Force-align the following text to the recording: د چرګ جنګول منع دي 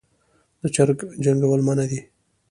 د 0.61 0.63
چرګ 0.75 0.99
جنګول 1.23 1.61
منع 1.67 1.85
دي 1.91 1.99